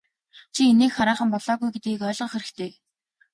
Чи 0.53 0.61
инээх 0.71 0.93
хараахан 0.97 1.29
болоогүй 1.33 1.69
гэдгийг 1.71 2.01
ойлгох 2.09 2.31
хэрэгтэй. 2.33 2.71